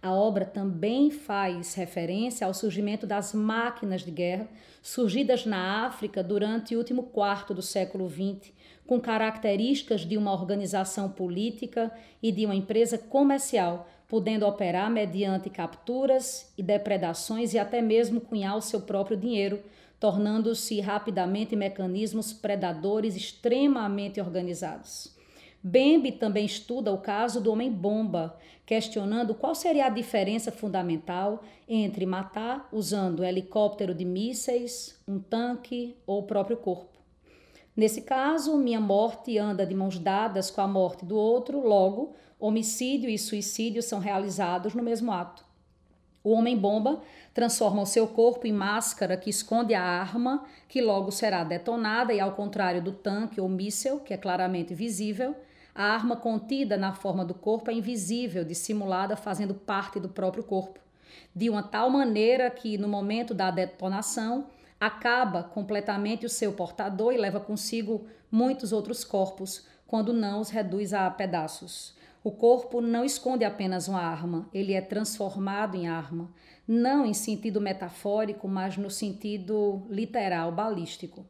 A 0.05 0.13
obra 0.13 0.45
também 0.45 1.09
faz 1.09 1.74
referência 1.74 2.45
ao 2.45 2.53
surgimento 2.53 3.07
das 3.07 3.33
máquinas 3.33 4.03
de 4.03 4.12
guerra, 4.12 4.47
surgidas 4.79 5.47
na 5.47 5.88
África 5.88 6.21
durante 6.21 6.75
o 6.75 6.77
último 6.77 7.01
quarto 7.05 7.55
do 7.55 7.62
século 7.63 8.07
XX, 8.07 8.53
com 8.85 9.01
características 9.01 10.01
de 10.01 10.15
uma 10.15 10.31
organização 10.31 11.09
política 11.09 11.91
e 12.21 12.31
de 12.31 12.45
uma 12.45 12.53
empresa 12.53 13.00
comercial, 13.00 13.89
podendo 14.07 14.45
operar 14.45 14.91
mediante 14.91 15.50
capturas 15.50 16.53
e 16.55 16.62
depredações 16.62 17.55
e 17.55 17.57
até 17.57 17.81
mesmo 17.81 18.21
cunhar 18.21 18.55
o 18.55 18.62
seu 18.62 18.81
próprio 18.81 19.17
dinheiro, 19.17 19.59
tornando-se 20.00 20.79
rapidamente 20.81 21.55
mecanismos 21.55 22.31
predadores 22.31 23.15
extremamente 23.15 24.21
organizados. 24.21 25.14
Bembe 25.67 26.12
também 26.12 26.45
estuda 26.45 26.93
o 26.93 27.00
caso 27.00 27.41
do 27.41 27.51
homem-bomba, 27.51 28.38
questionando 28.67 29.34
qual 29.34 29.55
seria 29.55 29.88
a 29.88 29.89
diferença 29.89 30.51
fundamental 30.51 31.41
entre 31.67 32.05
matar 32.05 32.69
usando 32.72 33.22
um 33.22 33.24
helicóptero 33.24 33.91
de 33.95 34.05
mísseis, 34.05 34.95
um 35.07 35.17
tanque 35.17 35.98
ou 36.05 36.19
o 36.19 36.27
próprio 36.27 36.55
corpo. 36.55 37.00
Nesse 37.75 38.03
caso, 38.03 38.55
minha 38.60 38.79
morte 38.79 39.39
anda 39.39 39.65
de 39.65 39.74
mãos 39.74 39.98
dadas 39.98 40.51
com 40.51 40.62
a 40.62 40.67
morte 40.67 41.03
do 41.03 41.17
outro, 41.17 41.67
logo, 41.67 42.13
homicídio 42.39 43.10
e 43.10 43.17
suicídio 43.17 43.81
são 43.81 43.98
realizados 43.98 44.75
no 44.75 44.84
mesmo 44.84 45.12
ato. 45.12 45.43
O 46.24 46.29
homem-bomba 46.29 47.01
transforma 47.34 47.81
o 47.81 47.88
seu 47.88 48.07
corpo 48.07 48.45
em 48.45 48.53
máscara 48.53 49.17
que 49.17 49.31
esconde 49.31 49.74
a 49.74 49.81
arma, 49.81 50.45
que 50.69 50.79
logo 50.79 51.12
será 51.12 51.43
detonada, 51.43 52.13
e 52.13 52.19
ao 52.19 52.34
contrário 52.34 52.84
do 52.84 52.91
tanque 52.91 53.41
ou 53.41 53.50
míssel, 53.50 54.00
que 54.00 54.13
é 54.13 54.17
claramente 54.17 54.72
visível, 54.75 55.36
a 55.75 55.84
arma 55.84 56.15
contida 56.15 56.77
na 56.77 56.94
forma 56.94 57.25
do 57.25 57.34
corpo 57.34 57.70
é 57.70 57.74
invisível, 57.74 58.46
dissimulada, 58.46 59.17
fazendo 59.17 59.53
parte 59.53 60.00
do 60.00 60.08
próprio 60.08 60.41
corpo, 60.41 60.79
de 61.36 61.50
uma 61.50 61.62
tal 61.62 61.89
maneira 61.89 62.50
que, 62.50 62.77
no 62.77 62.88
momento 62.88 63.34
da 63.34 63.51
detonação, 63.51 64.48
acaba 64.79 65.44
completamente 65.44 66.25
o 66.25 66.29
seu 66.29 66.53
portador 66.53 67.12
e 67.13 67.17
leva 67.17 67.41
consigo 67.41 68.08
muitos 68.32 68.72
outros 68.72 69.03
corpos, 69.03 69.67
quando 69.86 70.13
não 70.13 70.39
os 70.39 70.50
reduz 70.50 70.94
a 70.94 71.12
pedaços. 71.12 71.94
O 72.24 72.32
corpo 72.32 72.79
não 72.79 73.03
esconde 73.03 73.44
apenas 73.44 73.89
uma 73.89 74.01
arma, 74.01 74.50
ele 74.53 74.74
é 74.74 74.82
transformado 74.82 75.75
em 75.75 75.88
arma, 75.88 76.32
não 76.65 77.05
em 77.05 77.13
sentido 77.13 77.60
metafórico, 77.60 78.48
mas 78.48 78.77
no 78.77 78.89
sentido 78.89 79.86
literal, 79.89 80.53
balístico. 80.53 81.25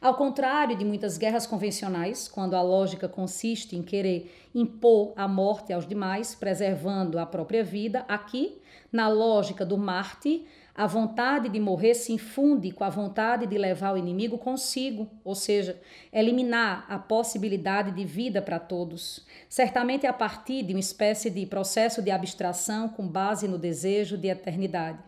Ao 0.00 0.14
contrário 0.14 0.76
de 0.76 0.84
muitas 0.84 1.18
guerras 1.18 1.46
convencionais, 1.46 2.28
quando 2.28 2.54
a 2.54 2.62
lógica 2.62 3.08
consiste 3.08 3.74
em 3.74 3.82
querer 3.82 4.32
impor 4.54 5.12
a 5.16 5.26
morte 5.26 5.72
aos 5.72 5.86
demais, 5.86 6.34
preservando 6.34 7.18
a 7.18 7.26
própria 7.26 7.64
vida, 7.64 8.04
aqui, 8.06 8.58
na 8.92 9.08
lógica 9.08 9.66
do 9.66 9.76
Marte, 9.76 10.46
a 10.72 10.86
vontade 10.86 11.48
de 11.48 11.58
morrer 11.58 11.94
se 11.94 12.12
infunde 12.12 12.70
com 12.70 12.84
a 12.84 12.88
vontade 12.88 13.48
de 13.48 13.58
levar 13.58 13.94
o 13.94 13.98
inimigo 13.98 14.38
consigo, 14.38 15.08
ou 15.24 15.34
seja, 15.34 15.76
eliminar 16.12 16.86
a 16.88 16.96
possibilidade 17.00 17.90
de 17.90 18.04
vida 18.04 18.40
para 18.40 18.60
todos, 18.60 19.26
certamente 19.48 20.06
a 20.06 20.12
partir 20.12 20.62
de 20.62 20.72
uma 20.72 20.78
espécie 20.78 21.28
de 21.28 21.44
processo 21.44 22.00
de 22.00 22.12
abstração 22.12 22.88
com 22.88 23.08
base 23.08 23.48
no 23.48 23.58
desejo 23.58 24.16
de 24.16 24.28
eternidade. 24.28 25.00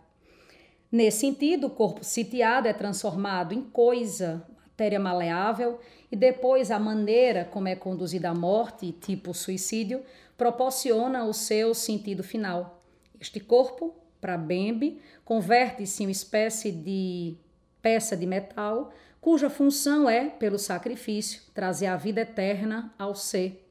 Nesse 0.91 1.21
sentido, 1.21 1.69
o 1.69 1.71
corpo 1.71 2.03
sitiado 2.03 2.67
é 2.67 2.73
transformado 2.73 3.55
em 3.55 3.63
coisa, 3.63 4.45
matéria 4.81 4.99
maleável, 4.99 5.79
e 6.11 6.17
depois 6.17 6.71
a 6.71 6.79
maneira 6.79 7.45
como 7.45 7.69
é 7.69 7.77
conduzida 7.77 8.31
a 8.31 8.35
morte, 8.35 8.93
tipo 8.93 9.35
suicídio, 9.35 10.03
proporciona 10.39 11.25
o 11.25 11.35
seu 11.35 11.75
sentido 11.75 12.23
final. 12.23 12.83
Este 13.21 13.39
corpo, 13.39 13.95
para 14.23 14.39
Bembe, 14.39 14.99
converte-se 15.23 16.03
em 16.03 16.07
uma 16.07 16.13
espécie 16.13 16.73
de 16.73 17.37
peça 17.83 18.17
de 18.17 18.25
metal, 18.25 18.91
cuja 19.21 19.51
função 19.51 20.09
é, 20.09 20.31
pelo 20.31 20.59
sacrifício, 20.59 21.43
trazer 21.53 21.87
a 21.87 21.97
vida 21.97 22.23
eterna 22.23 22.95
ao 22.99 23.15
ser. 23.15 23.67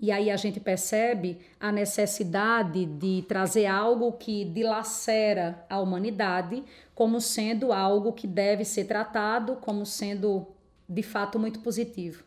E 0.00 0.10
aí 0.10 0.30
a 0.30 0.36
gente 0.36 0.58
percebe 0.58 1.38
a 1.60 1.70
necessidade 1.70 2.86
de 2.86 3.22
trazer 3.28 3.66
algo 3.66 4.12
que 4.12 4.46
dilacera 4.46 5.64
a 5.68 5.78
humanidade 5.78 6.64
como 7.02 7.20
sendo 7.20 7.72
algo 7.72 8.12
que 8.12 8.28
deve 8.28 8.64
ser 8.64 8.84
tratado 8.84 9.56
como 9.56 9.84
sendo 9.84 10.46
de 10.88 11.02
fato 11.02 11.36
muito 11.36 11.58
positivo. 11.58 12.22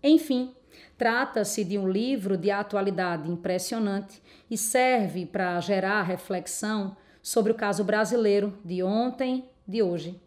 Enfim, 0.00 0.54
trata-se 0.96 1.64
de 1.64 1.76
um 1.76 1.88
livro 1.88 2.36
de 2.36 2.48
atualidade 2.48 3.28
impressionante 3.28 4.22
e 4.48 4.56
serve 4.56 5.26
para 5.26 5.58
gerar 5.58 6.02
reflexão 6.02 6.96
sobre 7.20 7.50
o 7.50 7.56
caso 7.56 7.82
brasileiro 7.82 8.56
de 8.64 8.84
ontem, 8.84 9.50
de 9.66 9.82
hoje. 9.82 10.22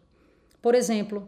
Por 0.60 0.74
exemplo, 0.74 1.26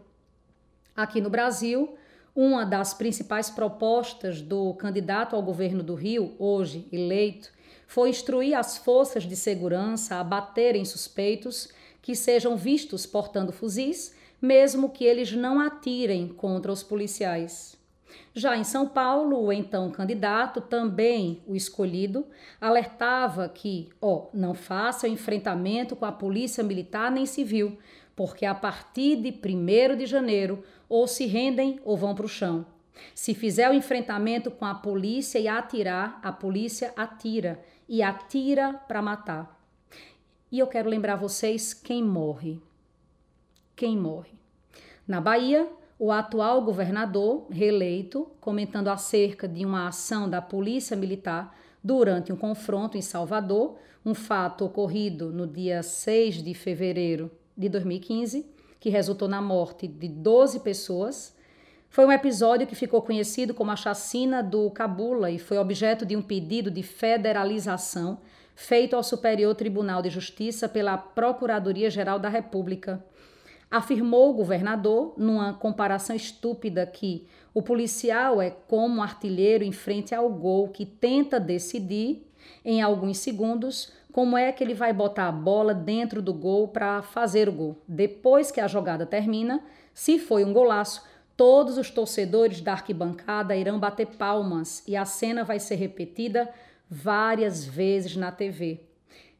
aqui 0.95 1.19
no 1.19 1.31
Brasil, 1.31 1.95
uma 2.35 2.63
das 2.63 2.93
principais 2.93 3.49
propostas 3.49 4.39
do 4.39 4.75
candidato 4.75 5.35
ao 5.35 5.41
governo 5.41 5.81
do 5.81 5.95
Rio, 5.95 6.35
hoje 6.37 6.87
eleito, 6.91 7.49
foi 7.87 8.11
instruir 8.11 8.55
as 8.55 8.77
forças 8.77 9.23
de 9.23 9.35
segurança 9.35 10.17
a 10.17 10.23
baterem 10.23 10.85
suspeitos 10.85 11.69
que 12.07 12.15
sejam 12.15 12.55
vistos 12.55 13.05
portando 13.05 13.51
fuzis, 13.51 14.15
mesmo 14.41 14.91
que 14.91 15.03
eles 15.03 15.33
não 15.33 15.59
atirem 15.59 16.29
contra 16.29 16.71
os 16.71 16.81
policiais. 16.81 17.77
Já 18.33 18.55
em 18.55 18.63
São 18.63 18.87
Paulo, 18.87 19.43
o 19.43 19.51
então 19.51 19.91
candidato, 19.91 20.61
também 20.61 21.43
o 21.45 21.53
escolhido, 21.53 22.25
alertava 22.61 23.49
que, 23.49 23.89
ó, 24.01 24.27
não 24.33 24.53
faça 24.53 25.05
enfrentamento 25.05 25.97
com 25.97 26.05
a 26.05 26.11
polícia 26.13 26.63
militar 26.63 27.11
nem 27.11 27.25
civil, 27.25 27.77
porque 28.15 28.45
a 28.45 28.55
partir 28.55 29.17
de 29.17 29.29
1 29.29 29.97
de 29.97 30.05
janeiro 30.05 30.63
ou 30.87 31.07
se 31.07 31.25
rendem 31.25 31.81
ou 31.83 31.97
vão 31.97 32.15
para 32.15 32.25
o 32.25 32.29
chão. 32.29 32.65
Se 33.13 33.33
fizer 33.33 33.69
o 33.69 33.73
enfrentamento 33.73 34.49
com 34.49 34.63
a 34.63 34.73
polícia 34.73 35.39
e 35.39 35.47
atirar, 35.49 36.21
a 36.23 36.31
polícia 36.31 36.93
atira 36.95 37.61
e 37.85 38.01
atira 38.01 38.75
para 38.87 39.01
matar. 39.01 39.56
E 40.49 40.59
eu 40.59 40.67
quero 40.67 40.89
lembrar 40.89 41.17
vocês 41.17 41.73
quem 41.73 42.01
morre. 42.01 42.61
Quem 43.75 43.97
morre? 43.97 44.31
Na 45.05 45.19
Bahia, 45.19 45.67
o 45.99 46.09
atual 46.09 46.61
governador 46.61 47.47
reeleito, 47.49 48.31
comentando 48.39 48.87
acerca 48.87 49.45
de 49.45 49.65
uma 49.65 49.89
ação 49.89 50.29
da 50.29 50.41
Polícia 50.41 50.95
Militar 50.95 51.53
durante 51.83 52.31
um 52.31 52.37
confronto 52.37 52.97
em 52.97 53.01
Salvador, 53.01 53.77
um 54.05 54.13
fato 54.13 54.63
ocorrido 54.63 55.33
no 55.33 55.45
dia 55.45 55.83
6 55.83 56.41
de 56.41 56.53
fevereiro 56.53 57.29
de 57.57 57.67
2015, 57.67 58.45
que 58.79 58.89
resultou 58.89 59.27
na 59.27 59.41
morte 59.41 59.85
de 59.85 60.07
12 60.07 60.61
pessoas. 60.61 61.35
Foi 61.89 62.05
um 62.05 62.11
episódio 62.11 62.65
que 62.65 62.75
ficou 62.75 63.01
conhecido 63.01 63.53
como 63.53 63.71
a 63.71 63.75
chacina 63.75 64.41
do 64.41 64.71
Cabula 64.71 65.29
e 65.29 65.37
foi 65.37 65.57
objeto 65.57 66.05
de 66.05 66.15
um 66.15 66.21
pedido 66.21 66.71
de 66.71 66.83
federalização 66.83 68.19
feito 68.57 68.95
ao 68.95 69.03
Superior 69.03 69.53
Tribunal 69.53 70.01
de 70.01 70.09
Justiça 70.09 70.67
pela 70.67 70.97
Procuradoria-Geral 70.97 72.17
da 72.17 72.27
República. 72.27 73.05
Afirmou 73.69 74.31
o 74.31 74.33
governador, 74.33 75.13
numa 75.15 75.53
comparação 75.53 76.15
estúpida, 76.15 76.83
que 76.87 77.27
o 77.53 77.61
policial 77.61 78.41
é 78.41 78.49
como 78.49 78.95
um 78.95 79.03
artilheiro 79.03 79.63
em 79.63 79.71
frente 79.71 80.15
ao 80.15 80.27
gol 80.27 80.69
que 80.69 80.87
tenta 80.87 81.39
decidir, 81.39 82.27
em 82.65 82.81
alguns 82.81 83.19
segundos, 83.19 83.93
como 84.11 84.35
é 84.35 84.51
que 84.51 84.63
ele 84.63 84.73
vai 84.73 84.91
botar 84.91 85.27
a 85.27 85.31
bola 85.31 85.75
dentro 85.75 86.19
do 86.19 86.33
gol 86.33 86.67
para 86.67 87.03
fazer 87.03 87.47
o 87.47 87.51
gol. 87.51 87.77
Depois 87.87 88.49
que 88.49 88.59
a 88.59 88.67
jogada 88.67 89.05
termina, 89.05 89.63
se 89.93 90.17
foi 90.17 90.43
um 90.43 90.51
golaço, 90.51 91.03
todos 91.35 91.77
os 91.77 91.91
torcedores 91.91 92.59
da 92.59 92.71
arquibancada 92.71 93.55
irão 93.55 93.77
bater 93.77 94.07
palmas 94.07 94.81
e 94.87 94.95
a 94.95 95.05
cena 95.05 95.43
vai 95.43 95.59
ser 95.59 95.75
repetida 95.75 96.49
várias 96.89 97.65
vezes 97.65 98.15
na 98.15 98.31
TV. 98.31 98.81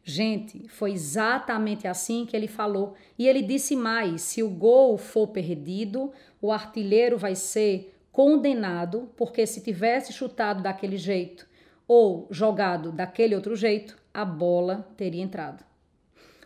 Gente, 0.04 0.68
foi 0.70 0.94
exatamente 0.94 1.86
assim 1.88 2.26
que 2.26 2.36
ele 2.36 2.48
falou. 2.48 2.96
E 3.20 3.28
ele 3.28 3.42
disse 3.42 3.76
mais: 3.76 4.22
se 4.22 4.42
o 4.42 4.50
gol 4.50 4.98
for 4.98 5.28
perdido, 5.28 6.12
o 6.42 6.52
artilheiro 6.52 7.18
vai 7.18 7.36
ser 7.36 7.94
condenado, 8.12 9.12
porque 9.18 9.46
se 9.46 9.62
tivesse 9.62 10.14
chutado 10.14 10.64
daquele 10.64 10.98
jeito 10.98 11.48
ou 11.88 12.28
jogado 12.32 12.92
daquele 12.92 13.36
outro 13.36 13.56
jeito, 13.56 13.98
a 14.14 14.26
bola 14.26 14.88
teria 14.98 15.22
entrado. 15.22 15.64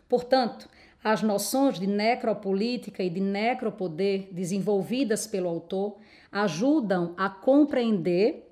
Portanto, 0.10 0.68
as 1.04 1.24
noções 1.24 1.80
de 1.80 1.88
necropolítica 1.88 3.02
e 3.02 3.10
de 3.10 3.22
necropoder 3.22 4.28
desenvolvidas 4.32 5.26
pelo 5.26 5.48
autor 5.48 5.98
ajudam 6.32 7.14
a 7.18 7.30
compreender 7.30 8.51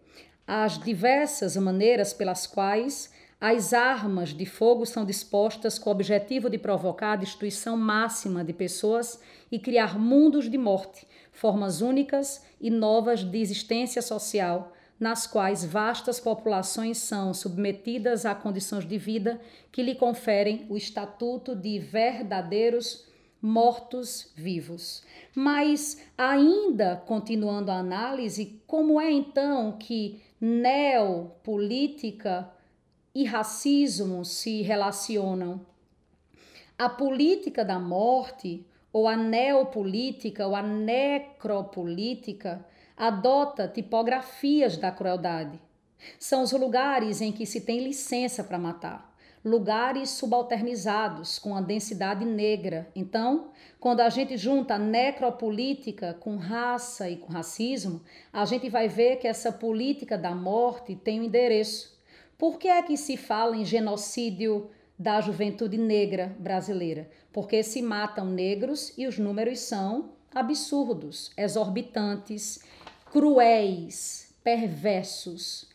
as 0.51 0.79
diversas 0.79 1.55
maneiras 1.57 2.11
pelas 2.11 2.47
quais 2.47 3.13
as 3.39 3.71
armas 3.71 4.29
de 4.29 4.47
fogo 4.47 4.83
são 4.83 5.05
dispostas 5.05 5.77
com 5.77 5.91
o 5.91 5.93
objetivo 5.93 6.49
de 6.49 6.57
provocar 6.57 7.11
a 7.11 7.17
destruição 7.17 7.77
máxima 7.77 8.43
de 8.43 8.51
pessoas 8.51 9.21
e 9.51 9.59
criar 9.59 9.99
mundos 9.99 10.49
de 10.49 10.57
morte, 10.57 11.07
formas 11.31 11.81
únicas 11.81 12.43
e 12.59 12.71
novas 12.71 13.23
de 13.23 13.37
existência 13.37 14.01
social, 14.01 14.73
nas 14.99 15.27
quais 15.27 15.63
vastas 15.63 16.19
populações 16.19 16.97
são 16.97 17.31
submetidas 17.31 18.25
a 18.25 18.33
condições 18.33 18.87
de 18.87 18.97
vida 18.97 19.39
que 19.71 19.83
lhe 19.83 19.93
conferem 19.93 20.65
o 20.67 20.75
estatuto 20.75 21.55
de 21.55 21.77
verdadeiros 21.77 23.07
mortos-vivos. 23.41 25.03
Mas, 25.35 26.01
ainda 26.17 26.95
continuando 27.05 27.71
a 27.71 27.79
análise, 27.79 28.61
como 28.67 28.99
é 28.99 29.09
então 29.11 29.71
que 29.73 30.21
neopolítica 30.39 32.51
e 33.13 33.25
racismo 33.25 34.25
se 34.25 34.61
relacionam? 34.61 35.65
A 36.77 36.89
política 36.89 37.65
da 37.65 37.79
morte, 37.79 38.65
ou 38.91 39.07
a 39.07 39.15
neopolítica, 39.15 40.47
ou 40.47 40.55
a 40.55 40.63
necropolítica, 40.63 42.65
adota 42.95 43.67
tipografias 43.67 44.77
da 44.77 44.91
crueldade. 44.91 45.59
São 46.17 46.43
os 46.43 46.51
lugares 46.51 47.21
em 47.21 47.31
que 47.31 47.45
se 47.45 47.61
tem 47.61 47.83
licença 47.83 48.43
para 48.43 48.57
matar, 48.57 49.08
lugares 49.43 50.09
subalternizados 50.09 51.39
com 51.39 51.55
a 51.55 51.61
densidade 51.61 52.25
negra. 52.25 52.89
Então, 52.95 53.51
quando 53.79 54.01
a 54.01 54.09
gente 54.09 54.35
junta 54.37 54.77
necropolítica 54.77 56.13
com 56.13 56.35
raça 56.35 57.09
e 57.09 57.17
com 57.17 57.31
racismo, 57.31 58.01
a 58.33 58.43
gente 58.45 58.69
vai 58.69 58.87
ver 58.87 59.17
que 59.17 59.27
essa 59.27 59.51
política 59.51 60.17
da 60.17 60.35
morte 60.35 60.95
tem 60.95 61.21
um 61.21 61.23
endereço. 61.23 61.97
Por 62.37 62.57
que 62.57 62.67
é 62.67 62.81
que 62.81 62.97
se 62.97 63.15
fala 63.17 63.55
em 63.55 63.65
genocídio 63.65 64.69
da 64.97 65.21
juventude 65.21 65.77
negra 65.77 66.35
brasileira? 66.39 67.09
Porque 67.31 67.63
se 67.63 67.81
matam 67.81 68.25
negros 68.25 68.93
e 68.97 69.07
os 69.07 69.17
números 69.17 69.59
são 69.59 70.11
absurdos, 70.33 71.31
exorbitantes, 71.37 72.59
cruéis, 73.11 74.33
perversos. 74.43 75.68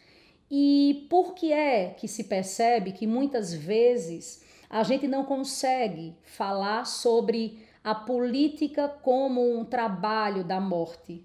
E 0.51 1.07
por 1.09 1.35
que 1.35 1.53
é 1.53 1.91
que 1.91 2.07
se 2.07 2.25
percebe 2.25 2.93
que 2.93 3.07
muitas 3.07 3.53
vezes 3.53 4.45
a 4.69 4.83
gente 4.83 5.09
não 5.09 5.25
consegue 5.25 6.17
falar 6.23 6.85
sobre 6.85 7.65
a 7.83 7.95
política 7.95 8.89
como 8.89 9.59
um 9.59 9.65
trabalho 9.65 10.45
da 10.45 10.61
morte? 10.61 11.25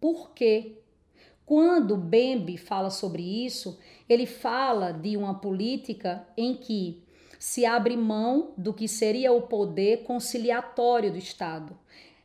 Por 0.00 0.30
quê? 0.30 0.78
Quando 1.44 1.96
Bembe 1.96 2.56
fala 2.56 2.90
sobre 2.90 3.22
isso, 3.22 3.78
ele 4.08 4.26
fala 4.26 4.92
de 4.92 5.16
uma 5.16 5.34
política 5.34 6.26
em 6.36 6.54
que 6.54 7.02
se 7.38 7.66
abre 7.66 7.96
mão 7.96 8.52
do 8.56 8.72
que 8.72 8.86
seria 8.86 9.32
o 9.32 9.42
poder 9.42 10.04
conciliatório 10.04 11.10
do 11.10 11.18
Estado. 11.18 11.76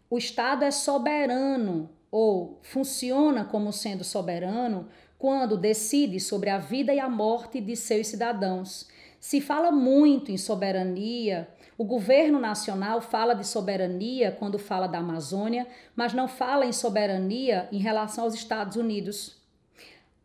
O 0.09 0.17
Estado 0.17 0.63
é 0.63 0.71
soberano 0.71 1.89
ou 2.11 2.59
funciona 2.61 3.43
como 3.43 3.73
sendo 3.73 4.03
soberano 4.03 4.87
quando 5.17 5.57
decide 5.57 6.19
sobre 6.19 6.49
a 6.49 6.57
vida 6.57 6.93
e 6.93 6.99
a 6.99 7.09
morte 7.09 7.59
de 7.59 7.75
seus 7.75 8.07
cidadãos. 8.07 8.87
Se 9.19 9.41
fala 9.41 9.71
muito 9.71 10.31
em 10.31 10.37
soberania 10.37 11.47
o 11.77 11.85
governo 11.85 12.39
nacional 12.39 13.01
fala 13.01 13.35
de 13.35 13.45
soberania 13.45 14.31
quando 14.31 14.57
fala 14.57 14.87
da 14.87 14.97
Amazônia, 14.97 15.67
mas 15.95 16.11
não 16.11 16.27
fala 16.27 16.65
em 16.65 16.73
soberania 16.73 17.69
em 17.71 17.77
relação 17.77 18.23
aos 18.23 18.33
Estados 18.33 18.75
Unidos. 18.75 19.37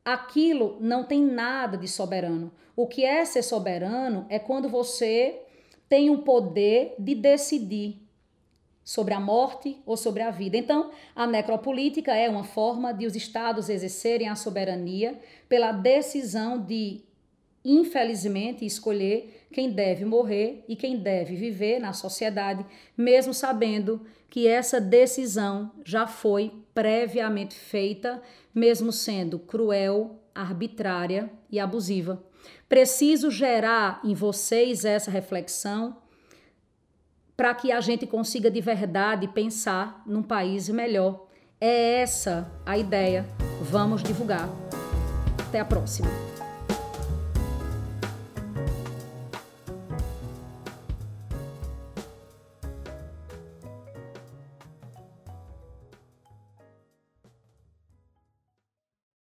Aquilo 0.02 0.78
não 0.80 1.04
tem 1.04 1.22
nada 1.22 1.76
de 1.76 1.86
soberano. 1.86 2.50
O 2.74 2.86
que 2.86 3.04
é 3.04 3.22
ser 3.26 3.42
soberano 3.42 4.24
é 4.30 4.38
quando 4.38 4.66
você 4.66 5.42
tem 5.90 6.08
o 6.08 6.22
poder 6.22 6.94
de 6.98 7.14
decidir 7.14 8.01
sobre 8.84 9.14
a 9.14 9.20
morte 9.20 9.80
ou 9.86 9.96
sobre 9.96 10.22
a 10.22 10.30
vida. 10.30 10.56
Então, 10.56 10.90
a 11.14 11.26
necropolítica 11.26 12.14
é 12.14 12.28
uma 12.28 12.44
forma 12.44 12.92
de 12.92 13.06
os 13.06 13.14
estados 13.14 13.68
exercerem 13.68 14.28
a 14.28 14.34
soberania 14.34 15.18
pela 15.48 15.72
decisão 15.72 16.58
de 16.58 17.02
infelizmente, 17.64 18.66
escolher 18.66 19.46
quem 19.52 19.70
deve 19.70 20.04
morrer 20.04 20.64
e 20.66 20.74
quem 20.74 20.98
deve 20.98 21.36
viver 21.36 21.78
na 21.78 21.92
sociedade, 21.92 22.64
mesmo 22.96 23.32
sabendo 23.32 24.04
que 24.28 24.48
essa 24.48 24.80
decisão 24.80 25.70
já 25.84 26.06
foi 26.06 26.52
previamente 26.74 27.54
feita, 27.54 28.20
mesmo 28.54 28.90
sendo 28.90 29.38
cruel, 29.38 30.18
arbitrária 30.34 31.30
e 31.50 31.60
abusiva. 31.60 32.22
Preciso 32.68 33.30
gerar 33.30 34.00
em 34.02 34.14
vocês 34.14 34.84
essa 34.84 35.10
reflexão 35.10 36.01
para 37.42 37.56
que 37.56 37.72
a 37.72 37.80
gente 37.80 38.06
consiga 38.06 38.48
de 38.48 38.60
verdade 38.60 39.26
pensar 39.26 40.00
num 40.06 40.22
país 40.22 40.68
melhor. 40.68 41.26
É 41.60 42.00
essa 42.00 42.48
a 42.64 42.78
ideia. 42.78 43.26
Vamos 43.62 44.00
divulgar. 44.00 44.48
Até 45.48 45.58
a 45.58 45.64
próxima. 45.64 46.31